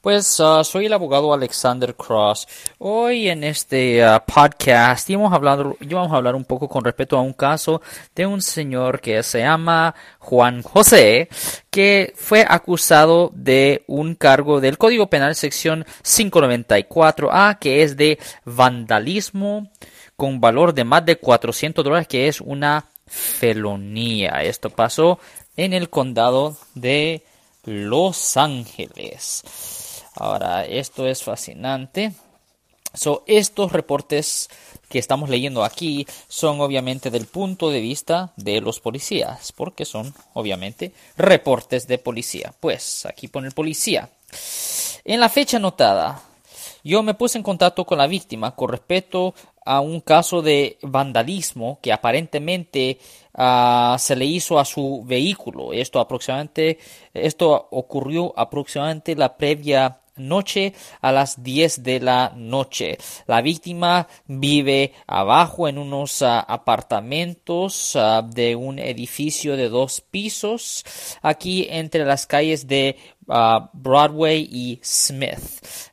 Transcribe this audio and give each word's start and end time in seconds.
Pues 0.00 0.38
uh, 0.38 0.62
soy 0.62 0.86
el 0.86 0.92
abogado 0.92 1.34
Alexander 1.34 1.92
Cross. 1.96 2.46
Hoy 2.78 3.28
en 3.28 3.42
este 3.42 4.00
uh, 4.06 4.20
podcast 4.24 5.10
íbamos 5.10 5.32
a, 5.32 5.34
hablar, 5.34 5.74
íbamos 5.80 6.12
a 6.12 6.16
hablar 6.16 6.36
un 6.36 6.44
poco 6.44 6.68
con 6.68 6.84
respecto 6.84 7.18
a 7.18 7.20
un 7.20 7.32
caso 7.32 7.82
de 8.14 8.24
un 8.24 8.40
señor 8.40 9.00
que 9.00 9.20
se 9.24 9.40
llama 9.40 9.96
Juan 10.20 10.62
José, 10.62 11.28
que 11.68 12.12
fue 12.14 12.46
acusado 12.48 13.32
de 13.34 13.82
un 13.88 14.14
cargo 14.14 14.60
del 14.60 14.78
Código 14.78 15.10
Penal 15.10 15.34
sección 15.34 15.84
594A, 16.04 17.58
que 17.58 17.82
es 17.82 17.96
de 17.96 18.20
vandalismo 18.44 19.68
con 20.14 20.40
valor 20.40 20.74
de 20.74 20.84
más 20.84 21.04
de 21.04 21.16
400 21.16 21.84
dólares, 21.84 22.06
que 22.06 22.28
es 22.28 22.40
una 22.40 22.86
felonía. 23.04 24.44
Esto 24.44 24.70
pasó 24.70 25.18
en 25.56 25.72
el 25.72 25.90
condado 25.90 26.56
de 26.76 27.24
Los 27.64 28.36
Ángeles. 28.36 29.87
Ahora, 30.18 30.64
esto 30.64 31.06
es 31.06 31.22
fascinante. 31.22 32.12
So, 32.92 33.22
estos 33.26 33.70
reportes 33.70 34.48
que 34.88 34.98
estamos 34.98 35.28
leyendo 35.28 35.62
aquí 35.62 36.06
son 36.26 36.60
obviamente 36.60 37.10
del 37.10 37.26
punto 37.26 37.70
de 37.70 37.80
vista 37.80 38.32
de 38.36 38.60
los 38.60 38.80
policías, 38.80 39.52
porque 39.52 39.84
son 39.84 40.12
obviamente 40.32 40.92
reportes 41.16 41.86
de 41.86 41.98
policía. 41.98 42.52
Pues 42.58 43.06
aquí 43.06 43.28
pone 43.28 43.46
el 43.46 43.54
policía. 43.54 44.10
En 45.04 45.20
la 45.20 45.28
fecha 45.28 45.58
anotada, 45.58 46.20
yo 46.82 47.04
me 47.04 47.14
puse 47.14 47.38
en 47.38 47.44
contacto 47.44 47.84
con 47.84 47.98
la 47.98 48.08
víctima 48.08 48.56
con 48.56 48.70
respecto 48.70 49.34
a 49.64 49.80
un 49.80 50.00
caso 50.00 50.42
de 50.42 50.78
vandalismo 50.82 51.78
que 51.80 51.92
aparentemente 51.92 52.98
uh, 53.34 53.96
se 53.98 54.16
le 54.16 54.24
hizo 54.24 54.58
a 54.58 54.64
su 54.64 55.04
vehículo. 55.04 55.72
Esto 55.72 56.00
aproximadamente, 56.00 56.78
esto 57.14 57.68
ocurrió 57.70 58.32
aproximadamente 58.36 59.14
la 59.14 59.36
previa 59.36 60.00
noche 60.18 60.74
a 61.00 61.12
las 61.12 61.42
10 61.42 61.82
de 61.82 62.00
la 62.00 62.32
noche. 62.36 62.98
La 63.26 63.40
víctima 63.40 64.06
vive 64.26 64.92
abajo 65.06 65.68
en 65.68 65.78
unos 65.78 66.22
uh, 66.22 66.44
apartamentos 66.46 67.94
uh, 67.94 68.22
de 68.28 68.56
un 68.56 68.78
edificio 68.78 69.56
de 69.56 69.68
dos 69.68 70.00
pisos 70.00 70.84
aquí 71.22 71.66
entre 71.70 72.04
las 72.04 72.26
calles 72.26 72.66
de 72.66 72.96
uh, 73.26 73.68
Broadway 73.72 74.48
y 74.50 74.80
Smith. 74.82 75.38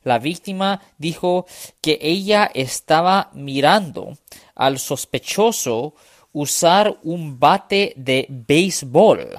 La 0.04 0.18
víctima 0.18 0.80
dijo 0.98 1.46
que 1.80 1.98
ella 2.00 2.50
estaba 2.54 3.30
mirando 3.34 4.16
al 4.54 4.78
sospechoso 4.78 5.94
usar 6.32 6.98
un 7.02 7.38
bate 7.38 7.94
de 7.96 8.26
béisbol 8.28 9.30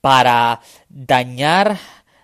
para 0.00 0.60
dañar 0.88 1.78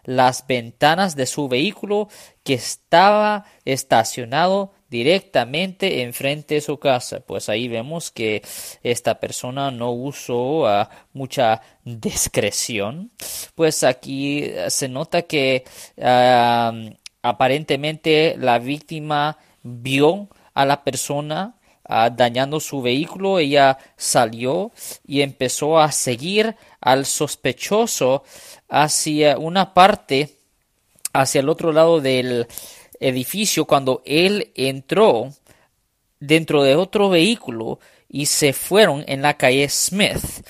las 0.07 0.47
ventanas 0.47 1.17
de 1.17 1.27
su 1.27 1.49
vehículo 1.49 2.09
que 2.43 2.55
estaba 2.55 3.45
estacionado 3.65 4.73
directamente 4.89 6.03
enfrente 6.03 6.55
de 6.55 6.61
su 6.61 6.79
casa. 6.79 7.21
Pues 7.21 7.49
ahí 7.49 7.69
vemos 7.69 8.11
que 8.11 8.43
esta 8.83 9.21
persona 9.21 9.71
no 9.71 9.91
usó 9.91 10.63
uh, 10.63 10.87
mucha 11.13 11.61
discreción. 11.85 13.11
Pues 13.55 13.85
aquí 13.85 14.45
uh, 14.45 14.71
se 14.71 14.89
nota 14.89 15.23
que 15.23 15.65
uh, 15.97 16.95
aparentemente 17.23 18.37
la 18.39 18.59
víctima 18.59 19.39
vio 19.63 20.29
a 20.55 20.65
la 20.65 20.85
persona 20.85 21.56
Uh, 21.89 22.11
dañando 22.11 22.59
su 22.59 22.83
vehículo, 22.83 23.39
ella 23.39 23.79
salió 23.97 24.73
y 25.07 25.21
empezó 25.21 25.79
a 25.79 25.93
seguir 25.93 26.57
al 26.81 27.07
sospechoso 27.07 28.25
hacia 28.69 29.39
una 29.39 29.73
parte, 29.73 30.31
hacia 31.13 31.41
el 31.41 31.49
otro 31.49 31.73
lado 31.73 32.01
del 32.01 32.49
edificio, 32.99 33.67
cuando 33.67 34.03
él 34.05 34.51
entró 34.57 35.33
dentro 36.19 36.65
de 36.65 36.75
otro 36.75 37.09
vehículo 37.09 37.79
y 38.09 38.27
se 38.27 38.53
fueron 38.53 39.05
en 39.07 39.23
la 39.23 39.37
calle 39.37 39.69
Smith. 39.69 40.45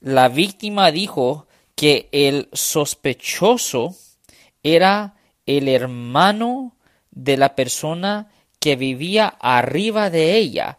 La 0.00 0.28
víctima 0.28 0.90
dijo 0.90 1.46
que 1.76 2.08
el 2.10 2.48
sospechoso 2.52 3.94
era 4.64 5.14
el 5.46 5.68
hermano 5.68 6.76
de 7.12 7.36
la 7.36 7.54
persona 7.54 8.32
que 8.62 8.76
vivía 8.76 9.26
arriba 9.40 10.08
de 10.08 10.36
ella 10.36 10.78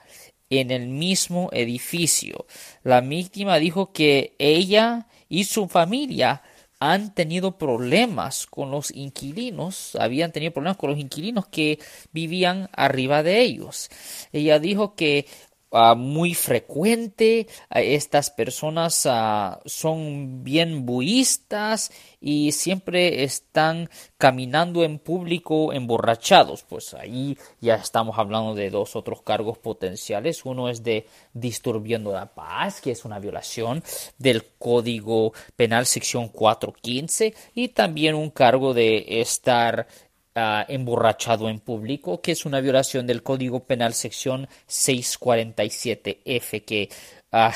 en 0.50 0.72
el 0.72 0.88
mismo 0.88 1.50
edificio. 1.52 2.46
La 2.82 3.02
víctima 3.02 3.58
dijo 3.58 3.92
que 3.92 4.38
ella 4.40 5.08
y 5.28 5.44
su 5.44 5.68
familia 5.68 6.44
han 6.80 7.14
tenido 7.14 7.58
problemas 7.58 8.48
con 8.48 8.72
los 8.72 8.90
inquilinos, 8.90 9.98
habían 10.00 10.32
tenido 10.32 10.54
problemas 10.54 10.78
con 10.78 10.92
los 10.92 11.00
inquilinos 11.00 11.48
que 11.48 11.78
vivían 12.14 12.70
arriba 12.72 13.22
de 13.22 13.42
ellos. 13.42 13.90
Ella 14.32 14.60
dijo 14.60 14.96
que 14.96 15.26
Uh, 15.74 15.96
muy 15.96 16.36
frecuente. 16.36 17.48
Uh, 17.74 17.80
estas 17.80 18.30
personas 18.30 19.08
uh, 19.08 19.58
son 19.66 20.44
bien 20.44 20.86
buistas 20.86 21.92
y 22.22 22.52
siempre 22.52 23.24
están 23.24 23.90
caminando 24.20 24.84
en 24.84 25.00
público 25.00 25.74
emborrachados. 25.74 26.62
Pues 26.62 26.94
ahí 26.94 27.40
ya 27.60 27.74
estamos 27.74 28.20
hablando 28.20 28.54
de 28.54 28.70
dos 28.70 28.96
otros 28.96 29.24
cargos 29.24 29.58
potenciales. 29.58 30.46
Uno 30.46 30.70
es 30.70 30.84
de 30.84 31.08
disturbiendo 31.34 32.12
la 32.12 32.28
paz, 32.28 32.80
que 32.80 32.92
es 32.92 33.04
una 33.04 33.18
violación 33.18 33.84
del 34.20 34.46
Código 34.60 35.34
Penal 35.56 35.88
sección 35.88 36.28
415 36.28 37.34
y 37.56 37.70
también 37.70 38.14
un 38.14 38.30
cargo 38.30 38.76
de 38.76 39.22
estar 39.22 39.88
Emborrachado 40.36 41.48
en 41.50 41.60
público, 41.60 42.22
que 42.22 42.32
es 42.32 42.46
una 42.46 42.60
violación 42.60 43.06
del 43.06 43.22
Código 43.22 43.66
Penal 43.66 43.94
sección 43.94 44.48
647F, 44.68 46.66
que 46.66 46.90
uh, 47.32 47.52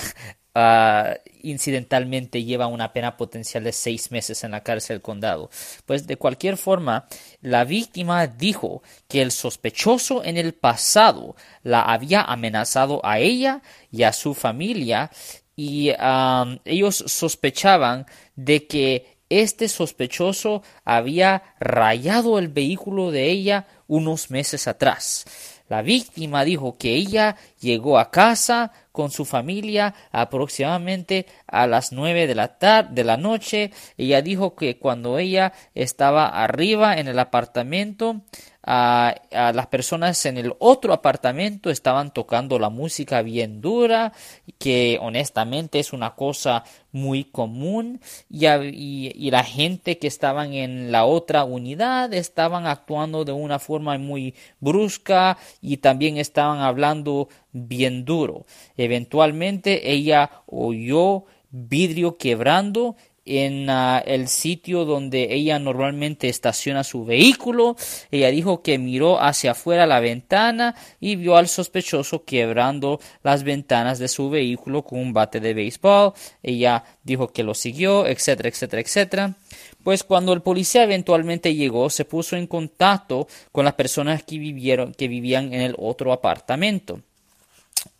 incidentalmente 1.43 2.43
lleva 2.43 2.67
una 2.67 2.93
pena 2.93 3.17
potencial 3.17 3.63
de 3.63 3.71
seis 3.71 4.11
meses 4.11 4.43
en 4.43 4.51
la 4.51 4.63
cárcel 4.63 4.95
del 4.95 5.01
condado. 5.01 5.49
Pues 5.85 6.07
de 6.07 6.17
cualquier 6.17 6.57
forma, 6.57 7.07
la 7.41 7.63
víctima 7.63 8.27
dijo 8.27 8.81
que 9.07 9.21
el 9.21 9.31
sospechoso 9.31 10.23
en 10.23 10.37
el 10.37 10.53
pasado 10.53 11.35
la 11.63 11.81
había 11.81 12.21
amenazado 12.21 13.01
a 13.03 13.19
ella 13.19 13.61
y 13.91 14.03
a 14.03 14.13
su 14.13 14.33
familia 14.33 15.11
y 15.55 15.89
um, 15.91 16.59
ellos 16.65 17.03
sospechaban 17.07 18.05
de 18.35 18.67
que 18.67 19.16
este 19.29 19.67
sospechoso 19.67 20.63
había 20.85 21.55
rayado 21.59 22.39
el 22.39 22.47
vehículo 22.47 23.11
de 23.11 23.29
ella 23.29 23.67
unos 23.87 24.31
meses 24.31 24.67
atrás. 24.67 25.25
La 25.69 25.81
víctima 25.81 26.45
dijo 26.45 26.77
que 26.77 26.95
ella 26.95 27.35
llegó 27.59 27.99
a 27.99 28.11
casa 28.11 28.71
con 28.91 29.11
su 29.11 29.25
familia 29.25 29.93
aproximadamente 30.11 31.27
a 31.45 31.67
las 31.67 31.91
nueve 31.91 32.25
de 32.25 32.35
la 32.35 32.57
tarde 32.57 32.95
de 32.95 33.03
la 33.03 33.17
noche. 33.17 33.71
Ella 33.97 34.21
dijo 34.21 34.55
que 34.55 34.79
cuando 34.79 35.19
ella 35.19 35.53
estaba 35.75 36.27
arriba 36.27 36.97
en 36.97 37.07
el 37.07 37.19
apartamento 37.19 38.23
a, 38.69 39.15
las 39.31 39.67
personas 39.67 40.25
en 40.25 40.37
el 40.37 40.53
otro 40.59 40.91
apartamento 40.91 41.69
estaban 41.69 42.13
tocando 42.13 42.59
la 42.59 42.69
música 42.69 43.21
bien 43.21 43.61
dura, 43.61 44.11
que 44.59 44.99
honestamente 45.01 45.79
es 45.79 45.93
una 45.93 46.15
cosa 46.15 46.65
muy 46.91 47.23
común, 47.23 48.01
y, 48.29 48.45
y, 48.45 49.31
la 49.31 49.43
gente 49.45 49.97
que 49.99 50.07
estaban 50.07 50.53
en 50.53 50.91
la 50.91 51.05
otra 51.05 51.45
unidad 51.45 52.13
estaban 52.13 52.67
actuando 52.67 53.23
de 53.23 53.31
una 53.31 53.59
forma 53.59 53.97
muy 53.97 54.35
brusca 54.59 55.37
y 55.61 55.77
también 55.77 56.17
estaban 56.17 56.59
hablando 56.59 57.29
bien 57.57 58.05
duro. 58.05 58.45
Eventualmente 58.77 59.91
ella 59.91 60.43
oyó 60.45 61.25
vidrio 61.49 62.17
quebrando 62.17 62.95
en 63.27 63.69
uh, 63.69 64.01
el 64.05 64.29
sitio 64.29 64.85
donde 64.85 65.33
ella 65.33 65.59
normalmente 65.59 66.29
estaciona 66.29 66.83
su 66.83 67.05
vehículo. 67.05 67.75
Ella 68.09 68.31
dijo 68.31 68.63
que 68.63 68.77
miró 68.77 69.21
hacia 69.21 69.51
afuera 69.51 69.85
la 69.85 69.99
ventana 69.99 70.75
y 70.99 71.17
vio 71.17 71.35
al 71.35 71.47
sospechoso 71.47 72.23
quebrando 72.23 72.99
las 73.23 73.43
ventanas 73.43 73.99
de 73.99 74.07
su 74.07 74.29
vehículo 74.29 74.83
con 74.83 74.99
un 74.99 75.13
bate 75.13 75.39
de 75.39 75.53
béisbol. 75.53 76.13
Ella 76.41 76.83
dijo 77.03 77.27
que 77.27 77.43
lo 77.43 77.53
siguió, 77.53 78.07
etcétera, 78.07 78.49
etcétera, 78.49 78.81
etcétera. 78.81 79.35
Pues 79.83 80.03
cuando 80.03 80.33
el 80.33 80.41
policía 80.41 80.83
eventualmente 80.83 81.53
llegó, 81.53 81.89
se 81.89 82.05
puso 82.05 82.35
en 82.35 82.47
contacto 82.47 83.27
con 83.51 83.65
las 83.65 83.73
personas 83.73 84.23
que 84.23 84.37
vivieron, 84.37 84.93
que 84.93 85.07
vivían 85.07 85.53
en 85.53 85.61
el 85.61 85.75
otro 85.77 86.13
apartamento 86.13 87.01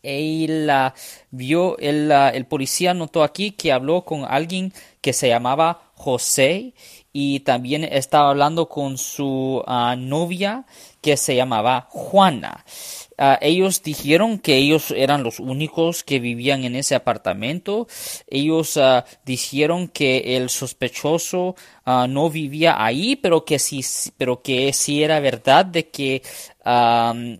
él 0.08 0.72
vio, 1.32 1.78
el, 1.78 2.12
el 2.12 2.46
policía 2.46 2.94
notó 2.94 3.24
aquí 3.24 3.52
que 3.52 3.72
habló 3.72 4.06
con 4.06 4.26
alguien 4.26 4.74
que 5.02 5.14
se 5.14 5.28
llamaba 5.28 5.92
José 5.96 6.74
y 7.20 7.40
también 7.40 7.84
estaba 7.84 8.30
hablando 8.30 8.70
con 8.70 9.00
su 9.00 9.64
uh, 9.66 9.96
novia 9.98 10.66
que 11.02 11.18
se 11.18 11.36
llamaba 11.36 11.88
Juana. 11.90 12.64
Uh, 13.18 13.34
ellos 13.42 13.82
dijeron 13.82 14.38
que 14.38 14.58
ellos 14.58 14.92
eran 14.92 15.24
los 15.24 15.40
únicos 15.40 16.04
que 16.04 16.20
vivían 16.20 16.64
en 16.64 16.76
ese 16.76 16.94
apartamento. 16.94 17.88
Ellos 18.28 18.78
uh, 18.78 19.02
dijeron 19.26 19.88
que 19.88 20.38
el 20.38 20.52
sospechoso 20.52 21.56
ah, 21.86 22.06
no 22.08 22.30
vivía 22.30 22.76
ahí, 22.78 23.16
pero 23.16 23.44
que 23.44 23.58
sí, 23.58 23.84
pero 24.18 24.44
que 24.44 24.72
sí 24.72 25.02
era 25.02 25.20
verdad 25.20 25.66
de 25.66 25.90
que 25.90 26.22
e, 26.68 27.40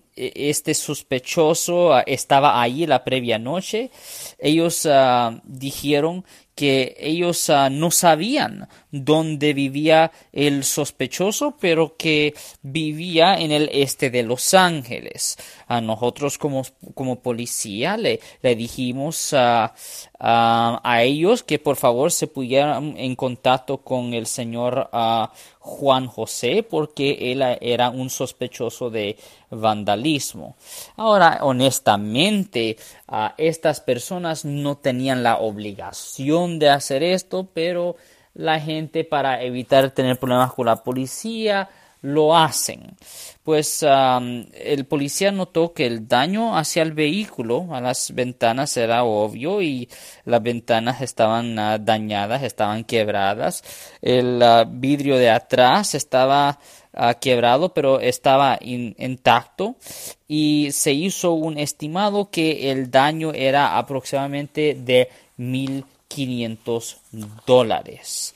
este 0.50 0.74
sospechoso 0.74 1.94
ah, 1.94 2.04
estaba 2.06 2.62
ahí 2.62 2.86
la 2.86 3.04
previa 3.04 3.38
noche. 3.38 3.92
Ellos 4.40 4.88
dijeron 5.44 6.24
que 6.58 6.96
ellos 7.00 7.52
no 7.70 7.92
sabían 7.92 8.68
dónde 8.90 9.54
vivía 9.54 10.12
el 10.32 10.64
sospechoso, 10.64 11.56
pero 11.60 11.96
que 11.96 12.34
vivía 12.64 13.36
en 13.36 13.52
el 13.52 13.70
este 13.72 14.10
de 14.10 14.24
Los 14.24 14.56
Ángeles. 14.56 15.38
A 15.68 15.82
nosotros 15.82 16.40
como, 16.40 16.64
como 16.96 17.20
policía 17.20 17.96
le, 17.96 18.20
le 18.42 18.56
dijimos 18.56 19.34
a, 19.34 19.76
a, 20.20 21.04
ellos 21.04 21.44
que 21.44 21.60
por 21.60 21.76
favor 21.76 22.12
se 22.12 22.26
pudieran 22.26 22.96
en 22.98 23.16
contacto 23.16 23.78
con 23.78 24.14
el 24.14 24.26
señor 24.26 24.90
Juan 25.60 26.08
José 26.08 26.64
porque 26.64 27.32
él 27.32 27.44
era 27.62 27.90
un 27.92 28.10
sospechoso 28.10 28.90
de 28.90 29.17
vandalismo. 29.50 30.56
Ahora, 30.96 31.40
honestamente, 31.42 32.78
estas 33.38 33.82
personas 33.82 34.46
no 34.46 34.78
tenían 34.78 35.24
la 35.24 35.38
obligación 35.38 36.60
de 36.60 36.70
hacer 36.70 37.04
esto, 37.04 37.48
pero 37.54 37.96
la 38.34 38.60
gente 38.60 39.04
para 39.04 39.42
evitar 39.42 39.92
tener 39.92 40.20
problemas 40.20 40.54
con 40.54 40.68
la 40.68 40.84
policía 40.84 41.70
lo 42.02 42.36
hacen. 42.36 42.96
Pues 43.44 43.82
el 43.82 44.86
policía 44.88 45.32
notó 45.32 45.74
que 45.74 45.86
el 45.86 46.06
daño 46.06 46.58
hacia 46.58 46.84
el 46.84 46.92
vehículo, 46.92 47.68
a 47.72 47.80
las 47.80 48.14
ventanas, 48.14 48.76
era 48.76 49.06
obvio 49.06 49.62
y 49.62 49.88
las 50.26 50.44
ventanas 50.44 51.02
estaban 51.02 51.58
ah, 51.58 51.78
dañadas, 51.78 52.44
estaban 52.44 52.84
quebradas. 52.84 53.64
El 54.02 54.44
ah, 54.44 54.66
vidrio 54.70 55.16
de 55.16 55.30
atrás 55.30 55.96
estaba 55.96 56.60
ah, 56.92 57.14
quebrado, 57.14 57.74
pero 57.74 58.02
estaba 58.02 58.60
intacto 58.62 59.78
y 60.28 60.70
se 60.74 60.92
hizo 60.92 61.32
un 61.32 61.58
estimado 61.58 62.30
que 62.30 62.70
el 62.72 62.92
daño 62.92 63.32
era 63.34 63.78
aproximadamente 63.78 64.76
de 64.78 65.10
mil 65.38 65.86
500 66.10 66.98
dólares. 67.46 68.34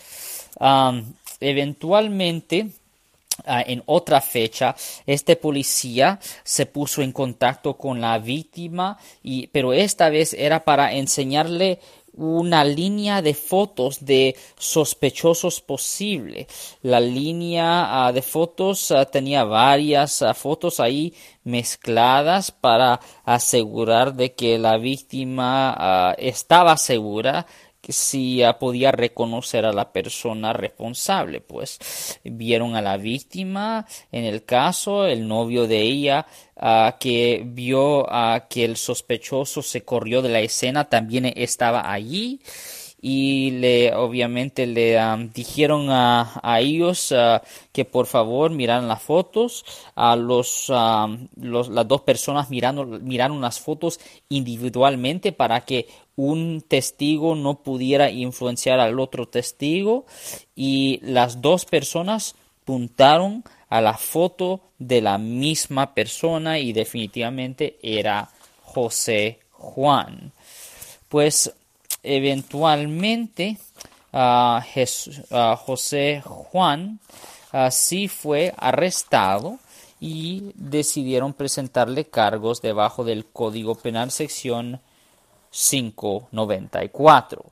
eventualmente, 1.42 2.68
ah, 3.46 3.64
en 3.66 3.84
otra 3.86 4.22
fecha, 4.22 4.76
este 5.06 5.36
policía 5.36 6.20
se 6.44 6.66
puso 6.66 7.02
en 7.02 7.12
contacto 7.12 7.78
con 7.78 8.02
la 8.02 8.18
víctima, 8.20 8.98
y, 9.24 9.48
pero 9.48 9.74
esta 9.74 10.10
vez 10.10 10.34
era 10.34 10.64
para 10.64 10.94
enseñarle 10.94 11.80
una 12.14 12.66
línea 12.66 13.22
de 13.22 13.34
fotos 13.34 14.04
de 14.04 14.36
sospechosos 14.58 15.62
posible. 15.62 16.48
La 16.82 17.00
línea 17.00 18.06
ah, 18.06 18.12
de 18.12 18.22
fotos 18.22 18.92
ah, 18.92 19.06
tenía 19.06 19.44
varias 19.44 20.24
fotos 20.36 20.80
ahí 20.80 21.14
mezcladas 21.44 22.52
para 22.52 23.00
asegurar 23.24 24.14
de 24.14 24.34
que 24.34 24.60
la 24.60 24.78
víctima 24.78 26.16
estaba 26.18 26.78
segura 26.78 27.48
si 27.90 28.42
podía 28.60 28.92
reconocer 28.92 29.66
a 29.66 29.74
la 29.74 29.92
persona 29.92 30.54
responsable, 30.54 31.42
pues. 31.42 32.20
Vieron 32.24 32.76
a 32.76 32.82
la 32.82 32.98
víctima 32.98 33.86
en 34.12 34.26
el 34.26 34.46
caso, 34.46 35.06
el 35.06 35.28
novio 35.28 35.68
de 35.68 35.82
ella 35.82 36.26
que 37.00 37.44
vio 37.46 38.08
que 38.50 38.66
el 38.66 38.78
sospechoso 38.78 39.62
se 39.62 39.84
corrió 39.84 40.22
de 40.22 40.30
la 40.30 40.40
escena 40.42 40.90
también 40.90 41.34
estaba 41.36 41.92
allí 41.92 42.40
y 43.02 43.52
le 43.52 43.96
obviamente 43.96 44.68
le 44.68 45.00
dijeron 45.34 45.88
a, 45.90 46.60
ellos 46.60 47.14
que 47.72 47.86
por 47.86 48.06
favor 48.06 48.52
miraran 48.52 48.88
las 48.88 49.02
fotos 49.02 49.66
a 49.96 50.16
los, 50.16 50.70
las 50.70 51.88
dos 51.88 52.02
personas 52.02 52.50
mirando 52.52 52.86
miraron 52.86 53.42
las 53.42 53.60
fotos 53.60 54.00
individualmente 54.30 55.32
para 55.32 55.62
que 55.62 55.88
un 56.16 56.64
testigo 56.68 57.36
no 57.36 57.64
pudiera 57.64 58.12
influenciar 58.12 58.80
al 58.80 59.00
otro 59.00 59.28
testigo 59.28 60.06
y 60.56 61.00
las 61.02 61.42
dos 61.42 61.66
personas 61.66 62.36
puntaron 62.66 63.44
a 63.70 63.82
la 63.82 63.96
foto 63.96 64.62
de 64.78 65.02
la 65.02 65.18
misma 65.18 65.96
persona 65.96 66.60
y 66.60 66.74
definitivamente 66.74 67.80
era 67.82 68.30
José 68.64 69.40
Juan. 69.52 70.32
Pues 71.10 71.54
eventualmente 72.04 73.58
José 75.66 76.22
Juan 76.26 77.00
sí 77.70 78.08
fue 78.08 78.54
arrestado 78.58 79.60
y 80.00 80.52
decidieron 80.56 81.34
presentarle 81.34 82.06
cargos 82.06 82.62
debajo 82.62 83.04
del 83.04 83.26
Código 83.26 83.76
Penal 83.76 84.12
sección 84.12 84.82
594. 85.52 87.46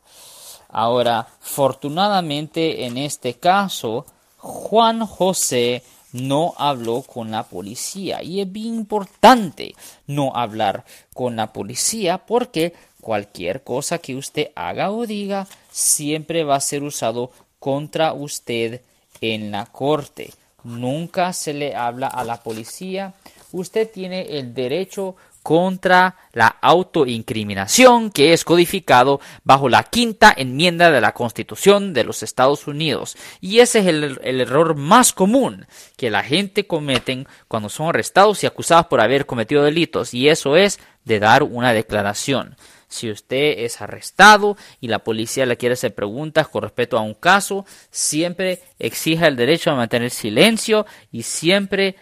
Ahora, 0.69 1.19
afortunadamente 1.41 2.85
en 2.85 2.97
este 2.97 3.35
caso, 3.35 4.05
Juan 4.37 5.05
José 5.05 5.83
no 6.11 6.53
habló 6.57 7.01
con 7.01 7.31
la 7.31 7.43
policía 7.43 8.23
y 8.23 8.41
es 8.41 8.51
bien 8.51 8.75
importante 8.75 9.75
no 10.07 10.35
hablar 10.35 10.85
con 11.13 11.35
la 11.35 11.53
policía 11.53 12.17
porque 12.19 12.73
cualquier 13.01 13.63
cosa 13.63 13.99
que 13.99 14.15
usted 14.15 14.51
haga 14.55 14.91
o 14.91 15.05
diga 15.05 15.47
siempre 15.71 16.43
va 16.43 16.55
a 16.55 16.61
ser 16.61 16.83
usado 16.83 17.31
contra 17.59 18.13
usted 18.13 18.81
en 19.21 19.51
la 19.51 19.65
corte. 19.65 20.33
Nunca 20.63 21.33
se 21.33 21.53
le 21.53 21.75
habla 21.75 22.07
a 22.07 22.23
la 22.23 22.41
policía. 22.41 23.13
Usted 23.51 23.89
tiene 23.89 24.37
el 24.37 24.53
derecho 24.53 25.15
contra 25.43 26.17
la 26.33 26.47
autoincriminación 26.47 28.11
que 28.11 28.33
es 28.33 28.43
codificado 28.43 29.19
bajo 29.43 29.69
la 29.69 29.83
quinta 29.83 30.33
enmienda 30.35 30.91
de 30.91 31.01
la 31.01 31.13
Constitución 31.13 31.93
de 31.93 32.03
los 32.03 32.23
Estados 32.23 32.67
Unidos. 32.67 33.17
Y 33.41 33.59
ese 33.59 33.79
es 33.79 33.87
el, 33.87 34.19
error 34.21 34.75
más 34.75 35.13
común 35.13 35.65
que 35.97 36.09
la 36.09 36.23
gente 36.23 36.67
cometen 36.67 37.27
cuando 37.47 37.69
son 37.69 37.89
arrestados 37.89 38.43
y 38.43 38.47
acusados 38.47 38.87
por 38.87 39.01
haber 39.01 39.25
cometido 39.25 39.63
delitos. 39.63 40.13
Y 40.13 40.29
eso 40.29 40.55
es 40.55 40.79
de 41.05 41.19
dar 41.19 41.43
una 41.43 41.73
declaración. 41.73 42.55
Si 42.87 43.09
usted 43.09 43.59
es 43.59 43.81
arrestado 43.81 44.57
y 44.81 44.87
la 44.87 44.99
policía 44.99 45.45
le 45.45 45.57
quiere 45.57 45.73
hacer 45.73 45.93
preguntas 45.93 46.47
con 46.47 46.63
respecto 46.63 46.97
a 46.97 47.01
un 47.01 47.13
caso, 47.13 47.65
siempre 47.91 48.61
exija 48.79 49.27
el 49.27 49.35
derecho 49.35 49.69
a 49.69 49.75
mantener 49.75 50.09
silencio 50.09 50.87
y 51.11 51.21
siempre 51.21 51.95